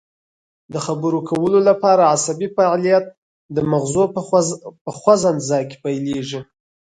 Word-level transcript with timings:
د 0.73 0.75
خبرو 0.85 1.19
کولو 1.29 1.59
لپاره 1.69 2.09
عصبي 2.15 2.47
فعالیت 2.57 3.05
د 3.55 3.57
مغزو 3.71 4.03
په 4.87 4.91
خوځند 4.99 5.39
ځای 5.49 5.63
کې 5.69 5.77
پیلیږي 5.83 6.39